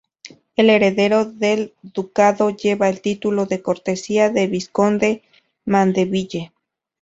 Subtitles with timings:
[0.55, 5.21] El heredero del ducado lleva el título de cortesía de Vizconde
[5.65, 6.51] Mandeville.